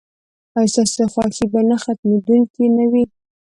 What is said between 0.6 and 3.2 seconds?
ستاسو خوښي به نه ختمیدونکې نه وي؟